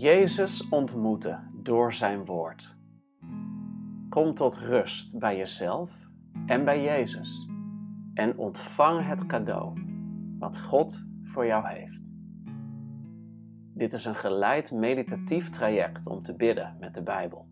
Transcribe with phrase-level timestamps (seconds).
[0.00, 2.76] Jezus ontmoeten door zijn woord.
[4.08, 6.08] Kom tot rust bij jezelf
[6.46, 7.48] en bij Jezus
[8.14, 9.80] en ontvang het cadeau
[10.38, 12.00] wat God voor jou heeft.
[13.74, 17.48] Dit is een geleid meditatief traject om te bidden met de Bijbel.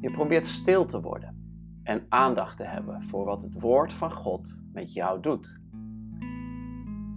[0.00, 1.36] Je probeert stil te worden
[1.82, 5.60] en aandacht te hebben voor wat het woord van God met jou doet.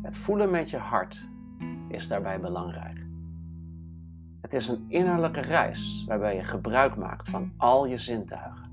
[0.02, 1.30] Het voelen met je hart
[1.88, 3.07] is daarbij belangrijk.
[4.48, 8.72] Het is een innerlijke reis waarbij je gebruik maakt van al je zintuigen.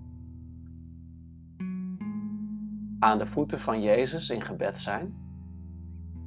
[2.98, 5.14] Aan de voeten van Jezus in gebed zijn.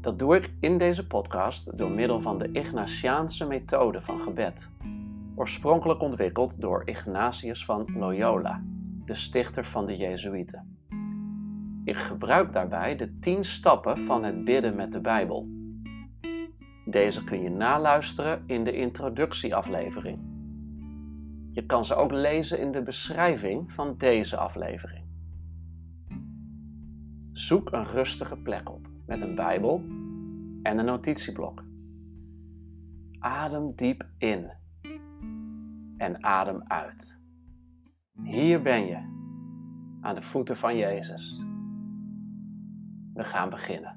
[0.01, 4.69] Dat doe ik in deze podcast door middel van de Ignatiaanse methode van gebed,
[5.35, 8.63] oorspronkelijk ontwikkeld door Ignatius van Loyola,
[9.05, 10.77] de stichter van de Jezuïeten.
[11.83, 15.56] Ik gebruik daarbij de tien stappen van het bidden met de Bijbel
[16.89, 20.19] deze kun je naluisteren in de introductieaflevering.
[21.51, 25.05] Je kan ze ook lezen in de beschrijving van deze aflevering.
[27.31, 29.83] Zoek een rustige plek op met een Bijbel
[30.63, 31.63] en een notitieblok.
[33.19, 34.51] Adem diep in
[35.97, 37.19] en adem uit.
[38.23, 38.97] Hier ben je,
[40.01, 41.41] aan de voeten van Jezus.
[43.13, 43.96] We gaan beginnen.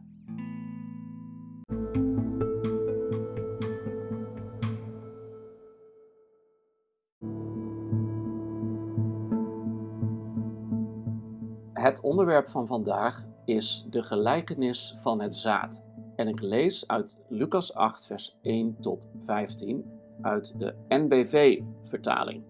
[11.81, 15.83] Het onderwerp van vandaag is de gelijkenis van het zaad.
[16.17, 19.85] En ik lees uit Lucas 8, vers 1 tot 15
[20.21, 22.45] uit de NBV-vertaling.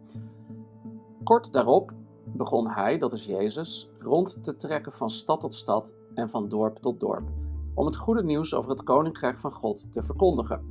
[1.24, 1.92] Kort daarop
[2.32, 6.76] begon hij, dat is Jezus, rond te trekken van stad tot stad en van dorp
[6.76, 7.28] tot dorp,
[7.74, 10.64] om het goede nieuws over het koninkrijk van God te verkondigen.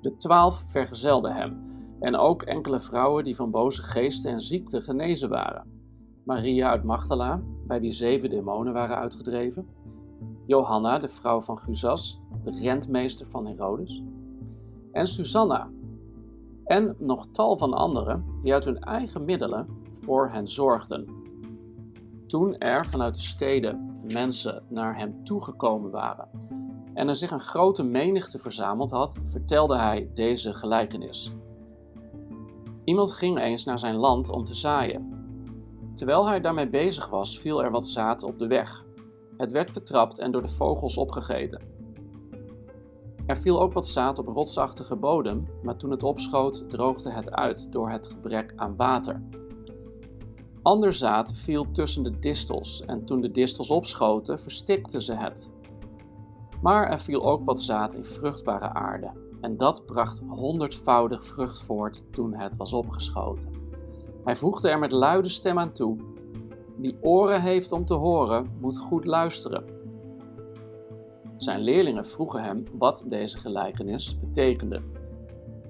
[0.00, 5.28] De twaalf vergezelden hem, en ook enkele vrouwen die van boze geesten en ziekten genezen
[5.28, 5.79] waren.
[6.30, 9.68] Maria uit Magdala, bij wie zeven demonen waren uitgedreven,
[10.46, 14.02] Johanna, de vrouw van Guzas, de rentmeester van Herodes,
[14.92, 15.70] en Susanna,
[16.64, 19.68] en nog tal van anderen die uit hun eigen middelen
[20.00, 21.08] voor hen zorgden.
[22.26, 26.28] Toen er vanuit de steden mensen naar hem toegekomen waren
[26.94, 31.32] en er zich een grote menigte verzameld had, vertelde hij deze gelijkenis.
[32.84, 35.19] Iemand ging eens naar zijn land om te zaaien.
[36.00, 38.86] Terwijl hij daarmee bezig was, viel er wat zaad op de weg.
[39.36, 41.62] Het werd vertrapt en door de vogels opgegeten.
[43.26, 47.72] Er viel ook wat zaad op rotsachtige bodem, maar toen het opschoot, droogde het uit
[47.72, 49.22] door het gebrek aan water.
[50.62, 55.50] Ander zaad viel tussen de distels en toen de distels opschoten, verstikten ze het.
[56.62, 62.12] Maar er viel ook wat zaad in vruchtbare aarde, en dat bracht honderdvoudig vrucht voort
[62.12, 63.59] toen het was opgeschoten.
[64.24, 65.96] Hij voegde er met luide stem aan toe:
[66.76, 69.64] Wie oren heeft om te horen, moet goed luisteren.
[71.36, 74.82] Zijn leerlingen vroegen hem wat deze gelijkenis betekende.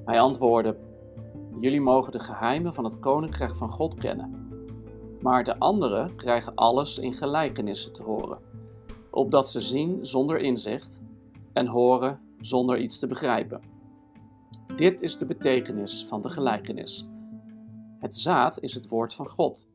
[0.05, 0.77] Hij antwoordde:
[1.56, 4.49] Jullie mogen de geheimen van het koninkrijk van God kennen.
[5.21, 8.39] Maar de anderen krijgen alles in gelijkenissen te horen,
[9.10, 11.00] opdat ze zien zonder inzicht
[11.53, 13.60] en horen zonder iets te begrijpen.
[14.77, 17.09] Dit is de betekenis van de gelijkenis.
[18.00, 19.69] Het zaad is het woord van God.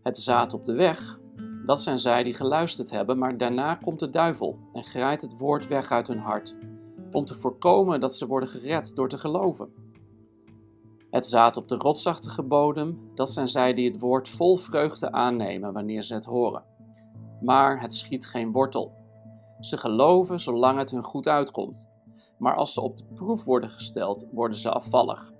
[0.00, 1.18] Het zaad op de weg,
[1.64, 5.66] dat zijn zij die geluisterd hebben, maar daarna komt de duivel en grijpt het woord
[5.66, 6.56] weg uit hun hart,
[7.12, 9.72] om te voorkomen dat ze worden gered door te geloven.
[11.10, 15.72] Het zaad op de rotsachtige bodem, dat zijn zij die het woord vol vreugde aannemen
[15.72, 16.64] wanneer ze het horen.
[17.40, 18.92] Maar het schiet geen wortel.
[19.60, 21.88] Ze geloven zolang het hun goed uitkomt.
[22.38, 25.32] Maar als ze op de proef worden gesteld, worden ze afvallig.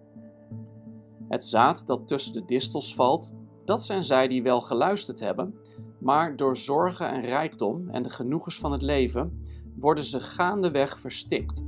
[1.29, 3.33] Het zaad dat tussen de distels valt,
[3.65, 5.55] dat zijn zij die wel geluisterd hebben,
[6.01, 9.43] maar door zorgen en rijkdom en de genoegens van het leven
[9.75, 11.63] worden ze gaandeweg verstikt,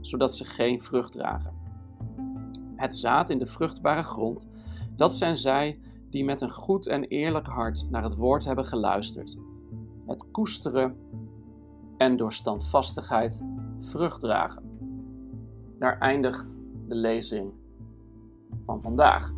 [0.00, 1.54] zodat ze geen vrucht dragen.
[2.76, 4.48] Het zaad in de vruchtbare grond,
[4.96, 5.80] dat zijn zij
[6.10, 9.36] die met een goed en eerlijk hart naar het woord hebben geluisterd,
[10.06, 10.96] het koesteren
[11.96, 13.42] en door standvastigheid
[13.78, 14.62] vrucht dragen.
[15.78, 17.52] Daar eindigt de lezing
[18.64, 19.32] van vandaag.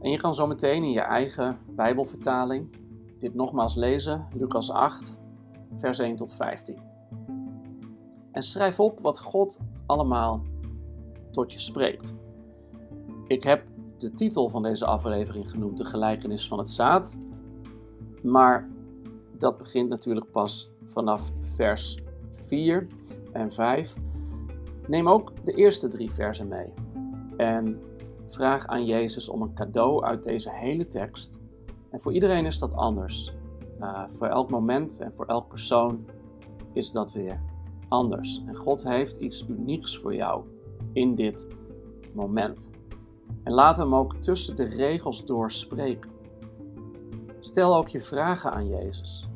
[0.00, 2.82] En je kan zo meteen in je eigen Bijbelvertaling
[3.18, 5.18] dit nogmaals lezen, Lucas 8,
[5.76, 6.78] vers 1 tot 15.
[8.32, 10.42] En schrijf op wat God allemaal
[11.30, 12.14] tot je spreekt.
[13.26, 13.66] Ik heb
[13.96, 17.16] de titel van deze aflevering genoemd De gelijkenis van het zaad.
[18.22, 18.68] Maar
[19.38, 21.98] dat begint natuurlijk pas vanaf vers
[22.30, 22.86] 4
[23.32, 23.96] en 5.
[24.86, 26.72] Neem ook de eerste drie versen mee
[27.36, 27.80] en
[28.26, 31.40] vraag aan Jezus om een cadeau uit deze hele tekst.
[31.90, 33.34] En voor iedereen is dat anders.
[33.80, 36.04] Uh, voor elk moment en voor elk persoon
[36.72, 37.40] is dat weer
[37.88, 38.44] anders.
[38.46, 40.44] En God heeft iets unieks voor jou
[40.92, 41.46] in dit
[42.12, 42.70] moment.
[43.42, 46.10] En laat hem ook tussen de regels door spreken.
[47.40, 49.28] Stel ook je vragen aan Jezus.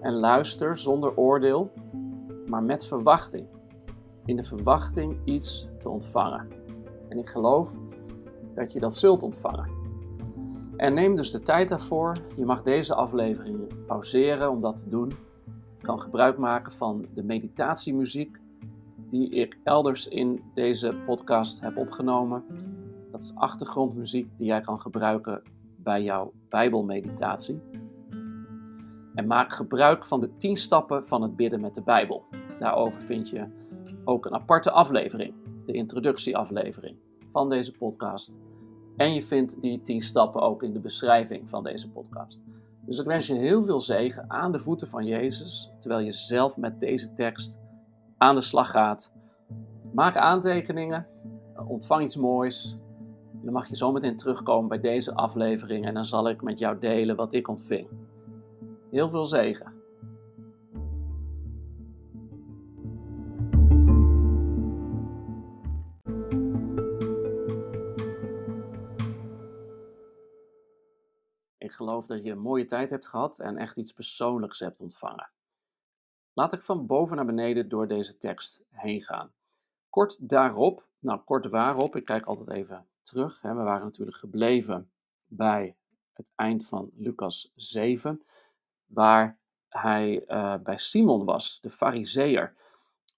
[0.00, 1.70] En luister zonder oordeel,
[2.46, 3.46] maar met verwachting.
[4.24, 6.48] In de verwachting iets te ontvangen.
[7.08, 7.74] En ik geloof
[8.58, 9.70] dat je dat zult ontvangen.
[10.76, 12.16] En neem dus de tijd daarvoor.
[12.36, 15.08] Je mag deze aflevering pauzeren om dat te doen.
[15.76, 18.38] Je kan gebruik maken van de meditatiemuziek
[18.96, 22.44] die ik elders in deze podcast heb opgenomen.
[23.10, 25.42] Dat is achtergrondmuziek die jij kan gebruiken
[25.76, 27.60] bij jouw Bijbelmeditatie.
[29.14, 32.24] En maak gebruik van de 10 stappen van het bidden met de Bijbel.
[32.58, 33.46] Daarover vind je
[34.04, 35.34] ook een aparte aflevering,
[35.66, 36.96] de introductieaflevering
[37.32, 38.38] van deze podcast.
[38.98, 42.44] En je vindt die 10 stappen ook in de beschrijving van deze podcast.
[42.80, 46.56] Dus ik wens je heel veel zegen aan de voeten van Jezus, terwijl je zelf
[46.56, 47.60] met deze tekst
[48.16, 49.12] aan de slag gaat.
[49.94, 51.06] Maak aantekeningen,
[51.66, 52.80] ontvang iets moois.
[53.42, 56.78] Dan mag je zo meteen terugkomen bij deze aflevering en dan zal ik met jou
[56.78, 57.88] delen wat ik ontving.
[58.90, 59.77] Heel veel zegen.
[71.98, 75.30] Geloof dat je een mooie tijd hebt gehad en echt iets persoonlijks hebt ontvangen.
[76.32, 79.32] Laat ik van boven naar beneden door deze tekst heen gaan.
[79.90, 83.40] Kort daarop, nou kort waarop, ik kijk altijd even terug.
[83.42, 84.90] Hè, we waren natuurlijk gebleven
[85.26, 85.76] bij
[86.12, 88.22] het eind van Lucas 7,
[88.86, 92.54] waar hij uh, bij Simon was, de fariseer.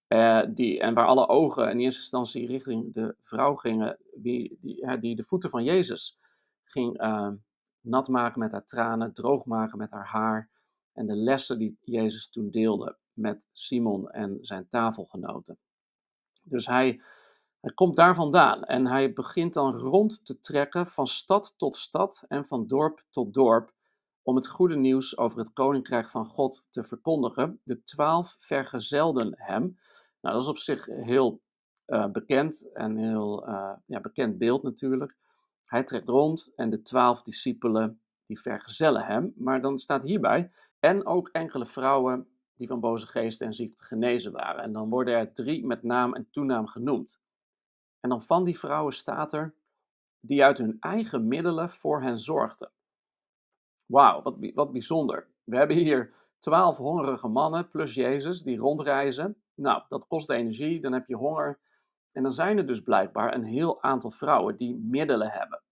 [0.09, 4.99] Uh, die, en waar alle ogen in eerste instantie richting de vrouw gingen, die, die,
[4.99, 6.19] die de voeten van Jezus
[6.65, 7.31] ging uh,
[7.81, 10.51] nat maken met haar tranen, droog maken met haar haar.
[10.93, 15.59] En de lessen die Jezus toen deelde met Simon en zijn tafelgenoten.
[16.45, 17.01] Dus hij,
[17.61, 22.25] hij komt daar vandaan en hij begint dan rond te trekken van stad tot stad
[22.29, 23.73] en van dorp tot dorp
[24.23, 27.61] om het goede nieuws over het koninkrijk van God te verkondigen.
[27.65, 29.79] De twaalf vergezelden hem.
[30.21, 31.41] Nou, dat is op zich heel
[31.87, 35.17] uh, bekend en heel uh, ja, bekend beeld natuurlijk.
[35.71, 39.33] Hij trekt rond en de twaalf discipelen die vergezellen hem.
[39.37, 40.51] Maar dan staat hierbij,
[40.81, 44.63] en ook enkele vrouwen die van boze geesten en ziekte genezen waren.
[44.63, 47.21] En dan worden er drie met naam en toenaam genoemd.
[48.01, 49.55] En dan van die vrouwen staat er,
[50.21, 52.71] die uit hun eigen middelen voor hen zorgden.
[53.87, 55.29] Wauw, wat, wat bijzonder.
[55.45, 59.43] We hebben hier twaalf hongerige mannen plus Jezus die rondreizen.
[59.55, 61.59] Nou, dat kost energie, dan heb je honger.
[62.13, 65.63] En dan zijn er dus blijkbaar een heel aantal vrouwen die middelen hebben.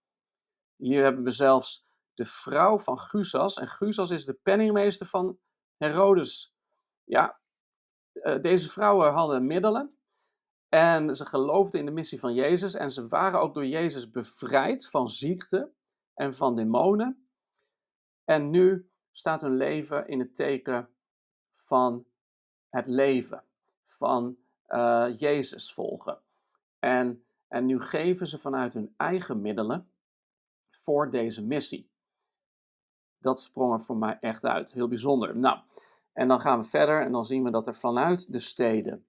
[0.77, 3.59] Hier hebben we zelfs de vrouw van Gusas.
[3.59, 5.39] En Gusas is de penningmeester van
[5.77, 6.55] Herodes.
[7.05, 7.41] Ja,
[8.13, 9.99] eh, deze vrouwen hadden middelen.
[10.69, 12.75] En ze geloofden in de missie van Jezus.
[12.75, 15.73] En ze waren ook door Jezus bevrijd van ziekte
[16.15, 17.29] en van demonen.
[18.25, 20.89] En nu staat hun leven in het teken
[21.51, 22.07] van
[22.69, 23.45] het leven,
[23.85, 24.37] van
[24.69, 26.21] uh, Jezus volgen.
[26.79, 29.91] En, en nu geven ze vanuit hun eigen middelen
[30.71, 31.91] voor deze missie.
[33.19, 34.73] Dat sprong er voor mij echt uit.
[34.73, 35.37] Heel bijzonder.
[35.37, 35.59] Nou,
[36.13, 39.07] en dan gaan we verder en dan zien we dat er vanuit de steden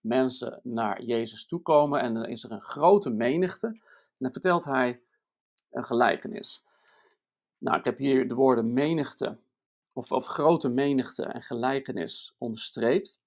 [0.00, 2.00] mensen naar Jezus toe komen.
[2.00, 3.66] En dan is er een grote menigte.
[3.66, 3.80] En
[4.18, 5.00] dan vertelt hij
[5.70, 6.64] een gelijkenis.
[7.58, 9.38] Nou, ik heb hier de woorden menigte,
[9.92, 13.20] of, of grote menigte en gelijkenis onderstreept.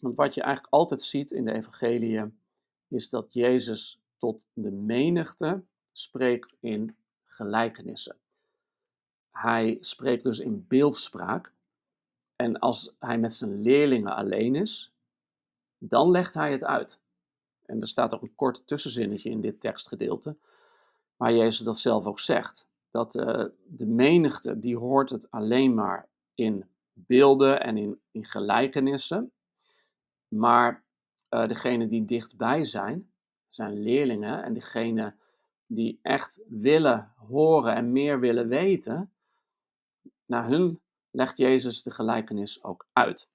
[0.00, 2.40] Want wat je eigenlijk altijd ziet in de evangeliën,
[2.88, 8.16] is dat Jezus tot de menigte spreekt in gelijkenissen.
[9.30, 11.52] Hij spreekt dus in beeldspraak.
[12.36, 14.94] En als hij met zijn leerlingen alleen is,
[15.78, 16.98] dan legt hij het uit.
[17.66, 20.36] En er staat ook een kort tussenzinnetje in dit tekstgedeelte,
[21.16, 22.66] waar Jezus dat zelf ook zegt.
[22.90, 29.32] Dat uh, de menigte, die hoort het alleen maar in beelden en in, in gelijkenissen.
[30.28, 30.84] Maar
[31.30, 33.10] uh, degenen die dichtbij zijn,
[33.48, 34.42] zijn leerlingen.
[34.42, 35.18] En degenen
[35.66, 39.12] die echt willen horen en meer willen weten,
[40.26, 40.80] naar hun
[41.10, 43.30] legt Jezus de gelijkenis ook uit.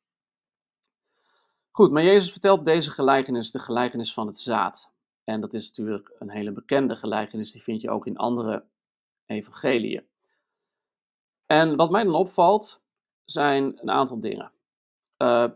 [1.71, 4.91] Goed, maar Jezus vertelt deze gelijkenis, de gelijkenis van het zaad.
[5.23, 8.65] En dat is natuurlijk een hele bekende gelijkenis, die vind je ook in andere
[9.25, 10.05] evangeliën.
[11.45, 12.81] En wat mij dan opvalt,
[13.25, 14.51] zijn een aantal dingen.
[15.17, 15.47] Uh,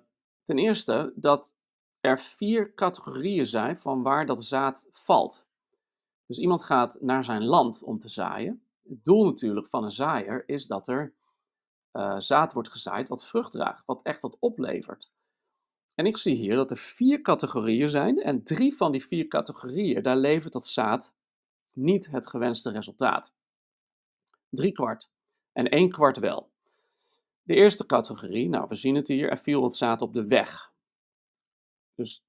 [0.43, 1.55] ten eerste dat
[2.05, 5.47] er vier categorieën zijn van waar dat zaad valt.
[6.25, 8.63] Dus iemand gaat naar zijn land om te zaaien.
[8.87, 11.13] Het doel natuurlijk van een zaaier is dat er
[11.93, 15.11] uh, zaad wordt gezaaid wat vrucht draagt, wat echt wat oplevert.
[15.95, 20.03] En ik zie hier dat er vier categorieën zijn en drie van die vier categorieën,
[20.03, 21.13] daar levert dat zaad
[21.73, 23.33] niet het gewenste resultaat.
[24.49, 25.13] Drie kwart
[25.53, 26.49] en één kwart wel.
[27.43, 30.73] De eerste categorie, nou we zien het hier, er viel het zaad op de weg.
[31.95, 32.23] Dus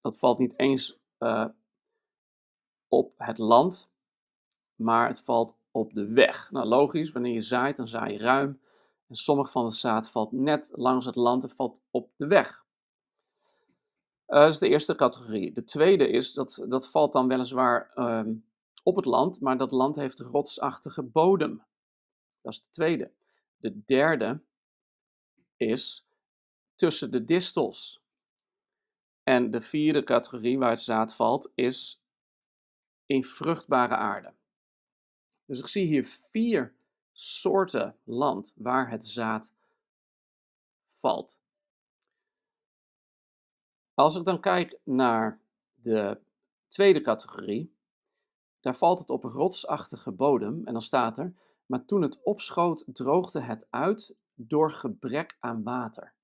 [0.00, 1.46] dat valt niet eens uh,
[2.88, 3.92] op het land,
[4.74, 6.50] maar het valt op de weg.
[6.50, 8.60] Nou logisch, wanneer je zaait, dan zaai je ruim.
[9.06, 12.66] En sommige van het zaad valt net langs het land en valt op de weg.
[14.26, 15.52] Uh, dat is de eerste categorie.
[15.52, 18.22] De tweede is, dat, dat valt dan weliswaar uh,
[18.82, 21.64] op het land, maar dat land heeft rotsachtige bodem.
[22.40, 23.12] Dat is de tweede.
[23.56, 24.42] De derde
[25.56, 26.08] is
[26.74, 28.02] tussen de distels.
[29.28, 32.02] En de vierde categorie waar het zaad valt is
[33.06, 34.34] in vruchtbare aarde.
[35.44, 36.74] Dus ik zie hier vier
[37.12, 39.54] soorten land waar het zaad
[40.86, 41.40] valt.
[43.94, 45.40] Als ik dan kijk naar
[45.74, 46.20] de
[46.66, 47.74] tweede categorie,
[48.60, 51.34] daar valt het op rotsachtige bodem en dan staat er,
[51.66, 56.14] maar toen het opschoot droogde het uit door gebrek aan water.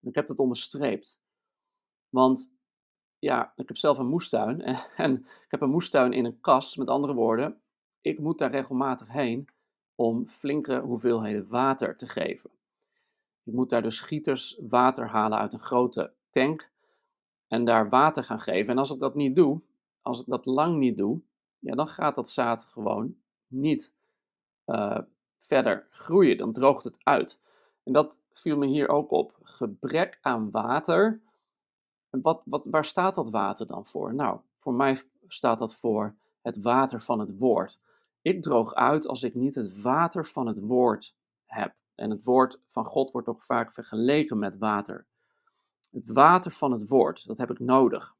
[0.00, 1.22] Ik heb dat onderstreept,
[2.14, 2.52] want
[3.18, 6.78] ja, ik heb zelf een moestuin en, en ik heb een moestuin in een kast,
[6.78, 7.60] met andere woorden,
[8.00, 9.48] ik moet daar regelmatig heen
[9.94, 12.50] om flinke hoeveelheden water te geven.
[13.44, 16.70] Ik moet daar dus gieters water halen uit een grote tank
[17.48, 18.72] en daar water gaan geven.
[18.72, 19.60] En als ik dat niet doe,
[20.02, 21.20] als ik dat lang niet doe,
[21.58, 23.16] ja, dan gaat dat zaad gewoon
[23.46, 23.94] niet
[24.66, 24.98] uh,
[25.38, 26.36] verder groeien.
[26.36, 27.40] Dan droogt het uit.
[27.82, 29.38] En dat viel me hier ook op.
[29.42, 31.20] Gebrek aan water.
[32.22, 34.14] Wat, wat, waar staat dat water dan voor?
[34.14, 37.80] Nou, voor mij staat dat voor het water van het woord.
[38.22, 41.74] Ik droog uit als ik niet het water van het woord heb.
[41.94, 45.06] En het woord van God wordt ook vaak vergeleken met water.
[45.90, 48.16] Het water van het woord, dat heb ik nodig.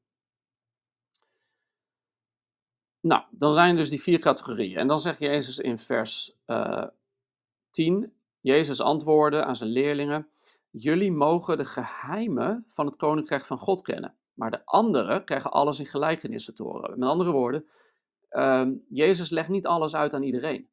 [3.01, 4.77] Nou, dan zijn dus die vier categorieën.
[4.77, 6.89] En dan zegt Jezus in vers uh, eh,
[7.71, 10.29] 10, Jezus antwoordde aan zijn leerlingen,
[10.76, 14.16] jullie mogen de geheimen van het koninkrijk van God kennen.
[14.33, 16.99] Maar de anderen krijgen alles in gelijkenissen te horen.
[16.99, 17.66] Met andere woorden,
[18.31, 20.69] uh, Jezus legt niet alles uit aan iedereen.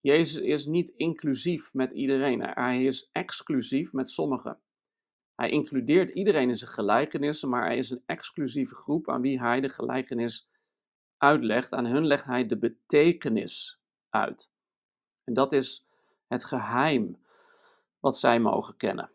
[0.00, 2.40] Jezus is niet inclusief met iedereen.
[2.40, 4.60] Hij is exclusief met sommigen.
[5.34, 9.60] Hij includeert iedereen in zijn gelijkenissen, maar hij is een exclusieve groep aan wie hij
[9.60, 10.48] de gelijkenis
[11.16, 11.72] uitlegt.
[11.72, 14.52] Aan hun legt hij de betekenis uit.
[15.24, 15.86] En dat is
[16.26, 17.21] het geheim
[18.02, 19.10] wat zij mogen kennen.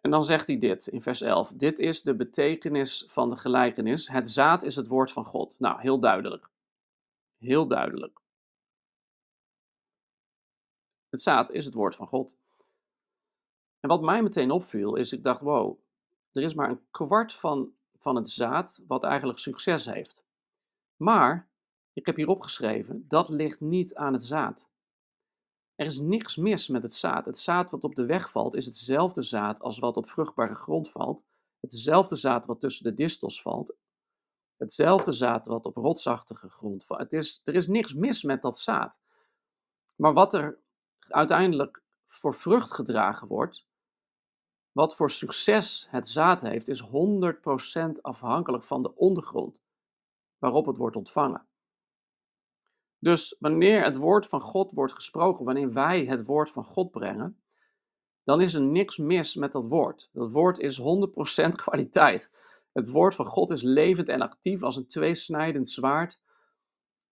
[0.00, 1.52] En dan zegt hij dit in vers 11.
[1.52, 4.08] Dit is de betekenis van de gelijkenis.
[4.08, 5.58] Het zaad is het woord van God.
[5.58, 6.48] Nou, heel duidelijk.
[7.38, 8.20] Heel duidelijk.
[11.08, 12.36] Het zaad is het woord van God.
[13.80, 15.78] En wat mij meteen opviel is, ik dacht, wow,
[16.32, 20.24] er is maar een kwart van, van het zaad wat eigenlijk succes heeft.
[20.96, 21.50] Maar,
[21.92, 24.70] ik heb hier opgeschreven, dat ligt niet aan het zaad.
[25.76, 27.26] Er is niks mis met het zaad.
[27.26, 30.90] Het zaad wat op de weg valt is hetzelfde zaad als wat op vruchtbare grond
[30.90, 31.24] valt.
[31.60, 33.76] Hetzelfde zaad wat tussen de distels valt.
[34.56, 37.12] Hetzelfde zaad wat op rotsachtige grond valt.
[37.12, 39.00] Is, er is niks mis met dat zaad.
[39.96, 40.58] Maar wat er
[41.08, 43.66] uiteindelijk voor vrucht gedragen wordt,
[44.72, 49.62] wat voor succes het zaad heeft, is 100% afhankelijk van de ondergrond
[50.38, 51.46] waarop het wordt ontvangen.
[53.06, 57.40] Dus wanneer het woord van God wordt gesproken, wanneer wij het woord van God brengen,
[58.24, 60.08] dan is er niks mis met dat woord.
[60.12, 60.82] Dat woord is 100%
[61.64, 62.30] kwaliteit.
[62.72, 66.20] Het woord van God is levend en actief als een tweesnijdend zwaard.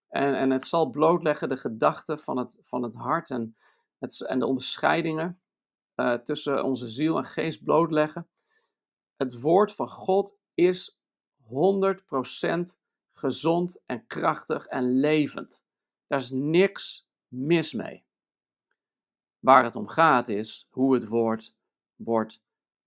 [0.08, 3.56] En, en het zal blootleggen de gedachten van het, van het hart en,
[3.98, 5.40] het, en de onderscheidingen
[5.96, 8.28] uh, tussen onze ziel en geest blootleggen.
[9.16, 10.98] Het woord van God is
[11.42, 11.46] 100%
[13.10, 15.63] gezond en krachtig en levend.
[16.06, 18.04] Daar is niks mis mee.
[19.38, 21.54] Waar het om gaat is hoe het woord
[21.96, 22.42] wordt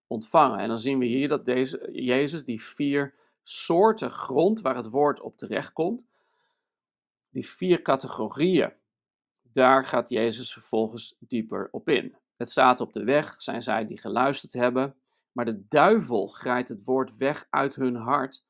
[0.08, 0.60] ontvangen.
[0.60, 5.22] En dan zien we hier dat deze, Jezus die vier soorten grond waar het woord
[5.22, 6.08] op terechtkomt,
[7.32, 8.74] die vier categorieën,
[9.42, 12.16] daar gaat Jezus vervolgens dieper op in.
[12.36, 14.96] Het staat op de weg, zijn zij die geluisterd hebben,
[15.32, 18.46] maar de duivel grijpt het woord weg uit hun hart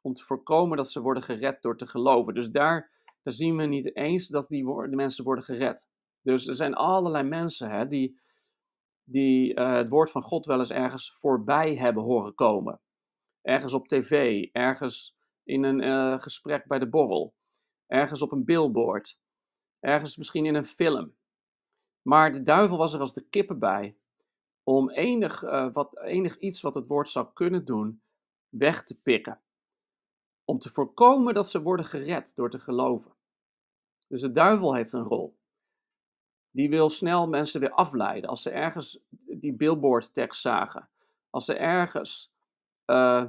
[0.00, 2.34] om te voorkomen dat ze worden gered door te geloven.
[2.34, 2.90] Dus daar,
[3.22, 5.88] daar zien we niet eens dat die de mensen worden gered.
[6.22, 8.20] Dus er zijn allerlei mensen hè, die,
[9.04, 12.80] die eh, het woord van God wel eens ergens voorbij hebben horen komen.
[13.42, 17.34] Ergens op tv, ergens in een eh, gesprek bij de borrel,
[17.86, 19.20] ergens op een billboard,
[19.80, 21.16] ergens misschien in een film.
[22.02, 23.96] Maar de duivel was er als de kippen bij
[24.62, 28.02] om enig, uh, wat, enig iets wat het woord zou kunnen doen
[28.48, 29.40] weg te pikken.
[30.50, 33.12] Om te voorkomen dat ze worden gered door te geloven.
[34.08, 35.38] Dus de duivel heeft een rol.
[36.50, 38.30] Die wil snel mensen weer afleiden.
[38.30, 40.88] Als ze ergens die billboard tekst zagen.
[41.30, 42.32] Als ze ergens
[42.86, 43.24] uh,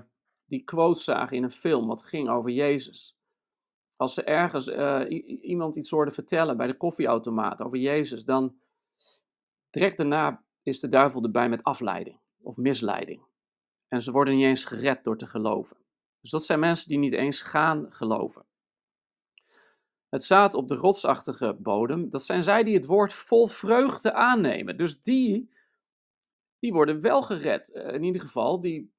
[0.46, 3.18] die quote zagen in een film wat ging over Jezus.
[3.96, 5.02] Als ze ergens uh,
[5.42, 8.56] iemand iets hoorden vertellen bij de koffieautomaat over Jezus, dan
[9.70, 13.26] direct daarna is de duivel erbij met afleiding of misleiding.
[13.88, 15.81] En ze worden niet eens gered door te geloven.
[16.22, 18.46] Dus dat zijn mensen die niet eens gaan geloven.
[20.10, 24.78] Het zaad op de rotsachtige bodem, dat zijn zij die het woord vol vreugde aannemen.
[24.78, 25.50] Dus die,
[26.60, 27.72] die worden wel gered.
[27.72, 28.94] Eh, in ieder geval, die,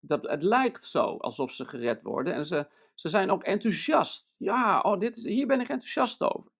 [0.00, 2.34] dat, het lijkt zo alsof ze gered worden.
[2.34, 4.34] En ze, ze zijn ook enthousiast.
[4.38, 6.52] Ja, oh, dit is, hier ben ik enthousiast over.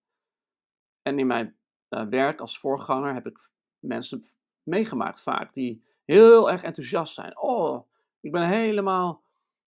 [1.02, 1.56] En in mijn
[1.90, 4.22] uh, werk als voorganger heb ik mensen
[4.62, 7.40] meegemaakt vaak die heel erg enthousiast zijn.
[7.40, 7.88] Oh,
[8.20, 9.22] ik ben helemaal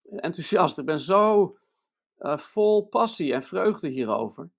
[0.05, 0.77] enthousiast.
[0.77, 1.57] Ik ben zo
[2.19, 4.49] uh, vol passie en vreugde hierover.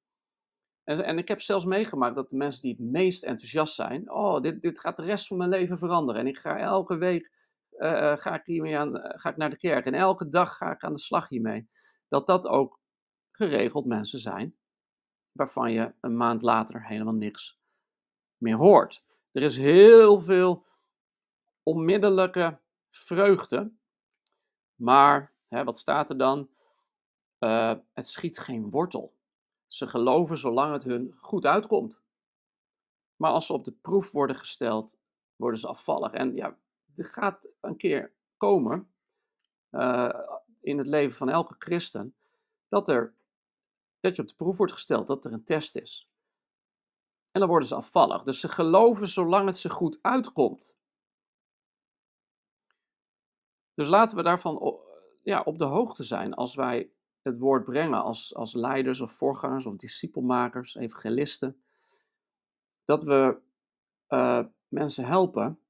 [0.84, 4.40] En, en, ik heb zelfs meegemaakt dat de mensen die het meest enthousiast zijn, oh,
[4.40, 6.20] dit, dit gaat de rest van mijn leven veranderen.
[6.20, 7.32] En ik ga elke week
[7.78, 10.84] uh, ga, ik hiermee aan, ga ik naar de kerk en elke dag ga ik
[10.84, 11.68] aan de slag hiermee.
[12.08, 12.80] Dat dat ook
[13.30, 14.56] geregeld mensen zijn
[15.32, 17.60] waarvan je een maand later helemaal niks
[18.36, 19.04] meer hoort.
[19.32, 20.66] Er is heel veel
[21.62, 22.60] onmiddellijke
[22.90, 23.72] vreugde,
[24.74, 26.50] maar hè, wat staat er dan?
[27.38, 29.14] Uh, het schiet geen wortel.
[29.66, 32.04] Ze geloven zolang het hun goed uitkomt.
[33.16, 34.96] Maar als ze op de proef worden gesteld,
[35.36, 36.12] worden ze afvallig.
[36.12, 36.58] En ja,
[36.94, 38.90] er gaat een keer komen
[39.70, 40.20] uh,
[40.60, 42.14] in het leven van elke christen
[42.68, 43.14] dat, er,
[44.00, 46.08] dat je op de proef wordt gesteld, dat er een test is.
[47.32, 48.22] En dan worden ze afvallig.
[48.22, 50.76] Dus ze geloven zolang het ze goed uitkomt.
[53.74, 54.60] Dus laten we daarvan
[55.26, 56.90] ja, op de hoogte zijn als wij
[57.22, 61.62] het woord brengen als, als leiders of voorgangers of discipelmakers, evangelisten.
[62.84, 63.38] Dat we
[64.08, 65.60] uh, mensen helpen,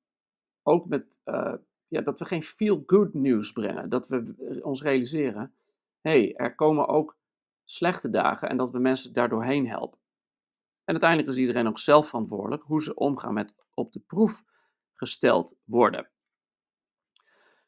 [0.62, 3.88] ook met, uh, ja, dat we geen feel-good nieuws brengen.
[3.88, 5.54] Dat we ons realiseren,
[6.00, 7.18] hey, er komen ook
[7.64, 9.98] slechte dagen en dat we mensen daardoorheen helpen.
[10.84, 14.44] En uiteindelijk is iedereen ook zelf verantwoordelijk hoe ze omgaan met op de proef
[14.92, 16.10] gesteld worden.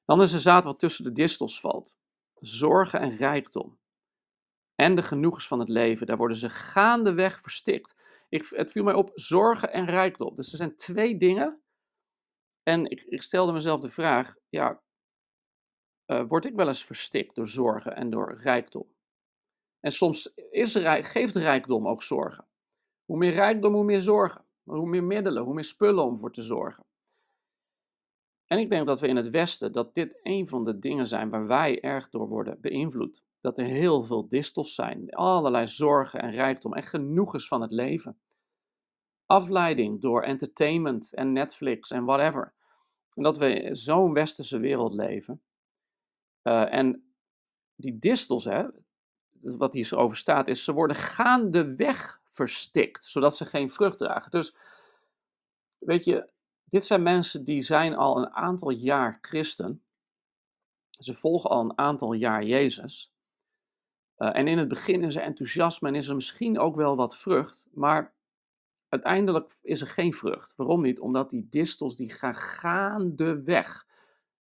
[0.09, 1.99] Dan is er zaad wat tussen de distels valt.
[2.35, 3.79] Zorgen en rijkdom.
[4.75, 6.07] En de genoegens van het leven.
[6.07, 7.95] Daar worden ze gaandeweg verstikt.
[8.29, 10.35] Ik, het viel mij op zorgen en rijkdom.
[10.35, 11.61] Dus er zijn twee dingen.
[12.63, 14.83] En ik, ik stelde mezelf de vraag: ja,
[16.07, 18.95] uh, word ik wel eens verstikt door zorgen en door rijkdom?
[19.81, 22.49] En soms is, geeft rijkdom ook zorgen.
[23.05, 24.45] Hoe meer rijkdom, hoe meer zorgen.
[24.65, 26.87] Hoe meer middelen, hoe meer spullen om voor te zorgen.
[28.49, 31.31] En ik denk dat we in het Westen, dat dit een van de dingen zijn
[31.31, 33.23] waar wij erg door worden beïnvloed.
[33.41, 38.21] Dat er heel veel distels zijn, allerlei zorgen en rijkdom en genoegens van het leven.
[39.27, 42.55] Afleiding door entertainment en Netflix en whatever.
[43.15, 45.43] En dat we zo'n westerse wereld leven.
[46.43, 47.13] Uh, en
[47.75, 48.65] die distels, hè,
[49.41, 54.31] wat hier over staat, is ze worden gaandeweg verstikt, zodat ze geen vrucht dragen.
[54.31, 54.57] Dus,
[55.79, 56.31] weet je,
[56.69, 59.83] dit zijn mensen die zijn al een aantal jaar christen.
[60.91, 63.13] Ze volgen al een aantal jaar Jezus.
[64.17, 67.17] Uh, en in het begin is er enthousiasme en is er misschien ook wel wat
[67.17, 68.15] vrucht, maar
[68.89, 70.55] uiteindelijk is er geen vrucht.
[70.57, 71.01] Waarom niet?
[71.01, 73.87] Omdat die distels die gaan gaandeweg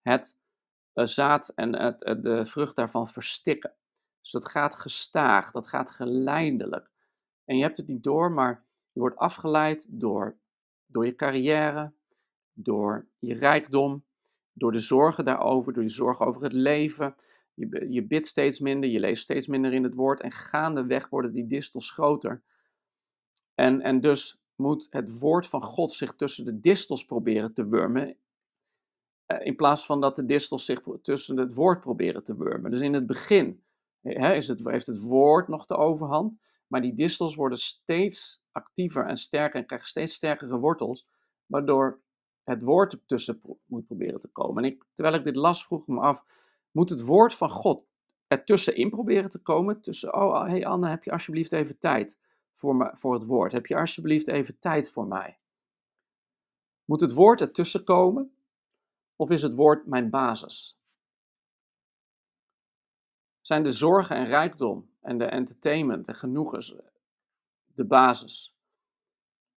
[0.02, 0.38] het
[0.94, 3.74] uh, zaad en het, uh, de vrucht daarvan verstikken.
[4.22, 6.90] Dus dat gaat gestaag, dat gaat geleidelijk.
[7.46, 10.38] En je hebt het niet door, maar je wordt afgeleid door,
[10.86, 11.94] door je carrière,
[12.60, 14.06] door je rijkdom,
[14.54, 17.16] door de zorgen daarover, door je zorgen over het leven.
[17.54, 21.32] Je, je bidt steeds minder, je leest steeds minder in het woord en gaandeweg worden
[21.34, 22.44] die distels groter.
[23.56, 28.18] En, en dus moet het woord van God zich tussen de distels proberen te wurmen,
[29.26, 32.72] eh, in plaats van dat de distels zich tussen het woord proberen te wurmen.
[32.72, 33.64] Dus in het begin
[34.02, 39.16] is het, heeft het woord nog de overhand, maar die distels worden steeds actiever en
[39.16, 41.10] sterker en krijgen steeds sterkere wortels,
[41.46, 42.00] waardoor
[42.48, 44.64] het woord ertussen moet proberen te komen.
[44.64, 46.24] En ik, terwijl ik dit las, vroeg ik me af,
[46.72, 47.86] moet het woord van God
[48.28, 49.82] ertussenin proberen te komen?
[49.82, 52.20] Tussen, oh, hey Anne, heb je alsjeblieft even tijd
[52.54, 53.52] voor, me, voor het woord?
[53.52, 55.40] Heb je alsjeblieft even tijd voor mij?
[56.86, 58.38] Moet het woord ertussen komen?
[59.16, 60.80] Of is het woord mijn basis?
[63.42, 66.76] Zijn de zorgen en rijkdom en de entertainment en genoegens
[67.66, 68.58] de basis?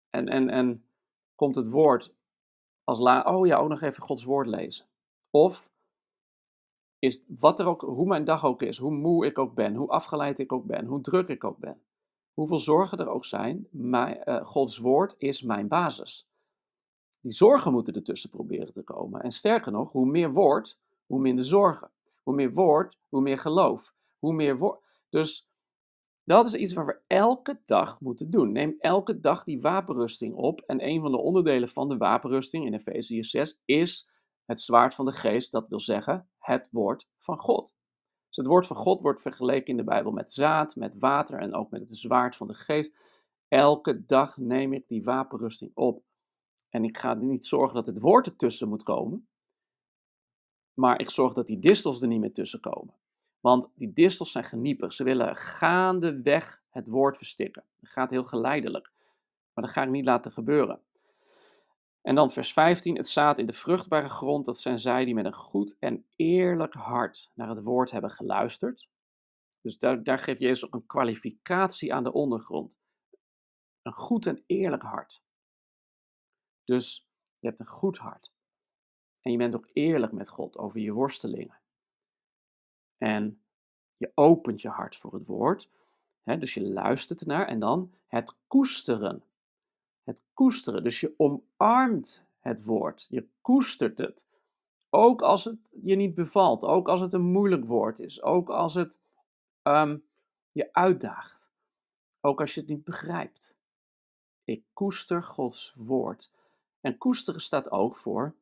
[0.10, 0.86] En, en, en
[1.36, 2.18] komt het woord
[2.90, 4.86] als la, oh ja, ook nog even Gods woord lezen.
[5.32, 5.70] Of
[7.00, 9.90] is wat er ook, hoe mijn dag ook is, hoe moe ik ook ben, hoe
[9.90, 11.82] afgeleid ik ook ben, hoe druk ik ook ben,
[12.34, 16.28] hoeveel zorgen er ook zijn, mijn, uh, Gods woord is mijn basis.
[17.22, 19.22] Die zorgen moeten ertussen proberen te komen.
[19.22, 21.92] En sterker nog, hoe meer woord, hoe minder zorgen.
[22.24, 23.94] Hoe meer woord, hoe meer geloof.
[24.20, 24.80] Hoe meer woord.
[25.10, 25.49] Dus
[26.30, 28.52] dat is iets wat we elke dag moeten doen.
[28.52, 30.62] Neem elke dag die wapenrusting op.
[30.62, 34.12] En een van de onderdelen van de wapenrusting in Efezië 6 is
[34.46, 35.52] het zwaard van de geest.
[35.52, 37.76] Dat wil zeggen het woord van God.
[38.28, 41.54] Dus het woord van God wordt vergeleken in de Bijbel met zaad, met water en
[41.54, 42.94] ook met het zwaard van de geest.
[43.48, 46.04] Elke dag neem ik die wapenrusting op.
[46.70, 49.28] En ik ga niet zorgen dat het woord ertussen moet komen.
[50.74, 52.94] Maar ik zorg dat die distels er niet meer tussen komen.
[53.40, 54.94] Want die distels zijn geniepig.
[54.94, 57.66] Ze willen gaandeweg het woord verstikken.
[57.80, 58.92] Dat gaat heel geleidelijk.
[59.54, 60.82] Maar dat ga ik niet laten gebeuren.
[62.02, 65.26] En dan vers 15, het zaad in de vruchtbare grond, dat zijn zij die met
[65.26, 68.90] een goed en eerlijk hart naar het woord hebben geluisterd.
[69.62, 72.80] Dus daar, daar geeft Jezus ook een kwalificatie aan de ondergrond.
[73.82, 75.24] Een goed en eerlijk hart.
[76.64, 78.32] Dus je hebt een goed hart.
[79.22, 81.59] En je bent ook eerlijk met God over je worstelingen.
[83.00, 83.42] En
[83.94, 85.70] je opent je hart voor het woord.
[86.24, 89.24] Hè, dus je luistert ernaar en dan het koesteren.
[90.04, 90.84] Het koesteren.
[90.84, 93.08] Dus je omarmt het woord.
[93.10, 94.28] Je koestert het.
[94.90, 96.64] Ook als het je niet bevalt.
[96.64, 98.22] Ook als het een moeilijk woord is.
[98.22, 99.00] Ook als het
[99.62, 99.98] ehm,
[100.52, 101.52] je uitdaagt.
[102.22, 103.58] Ook als je het niet begrijpt.
[104.44, 106.32] Ik koester Gods woord.
[106.82, 108.36] En koesteren staat ook voor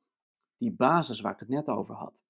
[0.55, 2.23] die basis waar ik het net over had.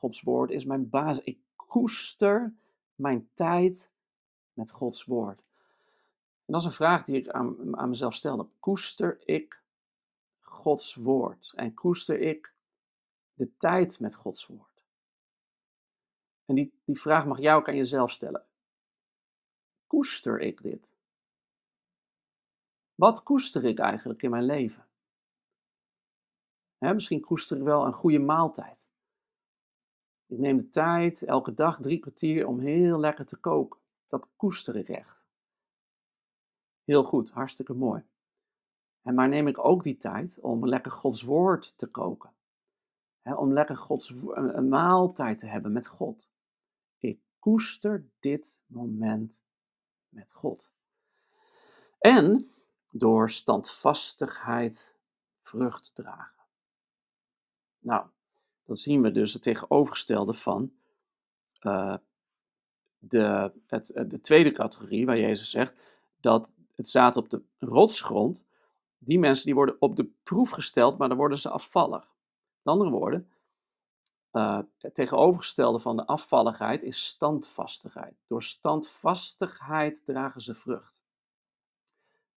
[0.00, 1.24] Gods woord is mijn basis.
[1.24, 2.54] Ik koester
[2.94, 3.90] mijn tijd
[4.52, 5.50] met Gods woord.
[6.44, 8.48] En dat is een vraag die ik aan, aan mezelf stelde.
[8.60, 9.62] Koester ik
[10.40, 11.52] Gods woord?
[11.54, 12.54] En koester ik
[13.34, 14.84] de tijd met Gods woord?
[16.44, 18.46] En die, die vraag mag jij ook aan jezelf stellen.
[19.86, 20.92] Koester ik dit?
[22.94, 24.84] Wat koester ik eigenlijk in mijn leven?
[26.78, 28.89] misschien koester ik wel een goede maaltijd.
[30.30, 33.80] Ik neem de tijd, elke dag drie kwartier, om heel lekker te koken.
[34.06, 35.24] Dat koester ik echt.
[36.84, 38.04] Heel goed, hartstikke mooi.
[39.02, 42.34] En maar neem ik ook die tijd om lekker Gods woord te koken.
[43.22, 44.12] om lekker Gods,
[44.68, 46.30] maaltijd te hebben met God.
[46.98, 49.42] Ik koester dit moment
[50.08, 50.70] met God.
[51.98, 52.52] En
[52.90, 54.94] door standvastigheid
[55.40, 56.44] vrucht dragen.
[57.78, 58.06] Nou,
[58.70, 60.72] dan zien we dus het tegenovergestelde van
[61.62, 61.96] uh,
[62.98, 68.46] de, het, de tweede categorie, waar Jezus zegt dat het zaad op de rotsgrond,
[68.98, 72.14] die mensen die worden op de proef gesteld, maar dan worden ze afvallig.
[72.62, 73.30] Met andere woorden,
[74.32, 78.14] uh, het tegenovergestelde van de afvalligheid is standvastigheid.
[78.26, 81.02] Door standvastigheid dragen ze vrucht.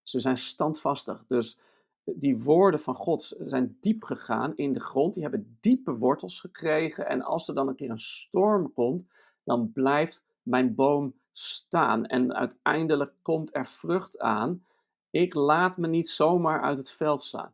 [0.04, 1.26] Ze zijn standvastig.
[1.28, 1.60] Dus
[2.04, 5.14] die woorden van God zijn diep gegaan in de grond.
[5.14, 7.08] Die hebben diepe wortels gekregen.
[7.08, 9.06] En als er dan een keer een storm komt,
[9.44, 12.06] dan blijft mijn boom staan.
[12.06, 14.66] En uiteindelijk komt er vrucht aan.
[15.10, 17.54] Ik laat me niet zomaar uit het veld slaan.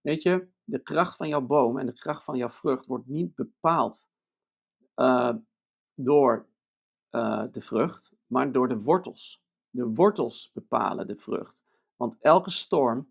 [0.00, 3.34] Weet je, de kracht van jouw boom en de kracht van jouw vrucht wordt niet
[3.34, 4.08] bepaald
[4.96, 5.34] uh,
[5.94, 6.46] door
[7.10, 9.42] uh, de vrucht, maar door de wortels.
[9.70, 11.62] De wortels bepalen de vrucht.
[11.96, 13.08] Want elke storm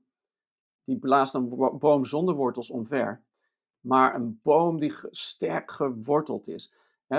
[0.88, 3.24] die blaast een boom zonder wortels omver.
[3.80, 6.74] Maar een boom die sterk geworteld is.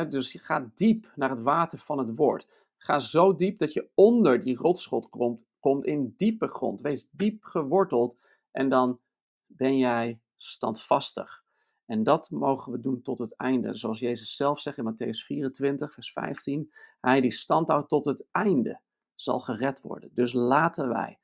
[0.08, 2.66] dus je gaat diep naar het water van het woord.
[2.76, 6.80] Ga zo diep dat je onder die rotschot komt, komt in diepe grond.
[6.80, 8.16] Wees diep geworteld
[8.50, 9.00] en dan
[9.46, 11.44] ben jij standvastig.
[11.86, 13.74] En dat mogen we doen tot het einde.
[13.74, 16.72] Zoals Jezus zelf zegt in Matthäus 24, vers 15.
[17.00, 18.80] Hij die standhoudt tot het einde
[19.14, 20.10] zal gered worden.
[20.12, 21.18] Dus laten wij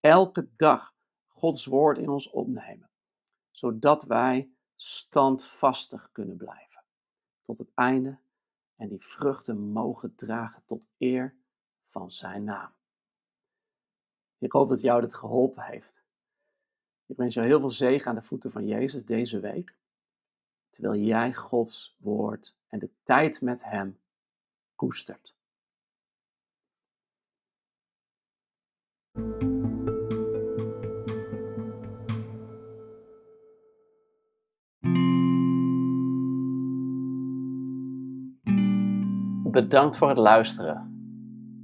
[0.00, 0.94] elke dag
[1.42, 2.90] Gods woord in ons opnemen,
[3.50, 6.82] zodat wij standvastig kunnen blijven
[7.40, 8.18] tot het einde
[8.76, 11.34] en die vruchten mogen dragen tot eer
[11.84, 12.72] van Zijn naam.
[14.38, 16.02] Ik hoop dat jou dit geholpen heeft.
[17.06, 19.76] Ik wens jou heel veel zegen aan de voeten van Jezus deze week,
[20.70, 24.00] terwijl jij Gods woord en de tijd met Hem
[24.74, 25.34] koestert.
[39.52, 40.90] Bedankt voor het luisteren.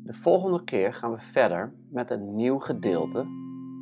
[0.04, 3.26] De volgende keer gaan we verder met een nieuw gedeelte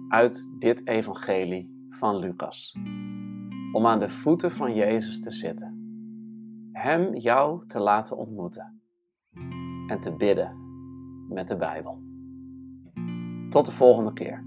[0.09, 2.77] uit dit evangelie van Lucas.
[3.73, 5.75] Om aan de voeten van Jezus te zitten.
[6.73, 8.81] Hem jou te laten ontmoeten.
[9.87, 10.57] En te bidden
[11.29, 12.03] met de Bijbel.
[13.49, 14.46] Tot de volgende keer.